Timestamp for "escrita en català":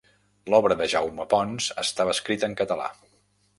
2.17-2.91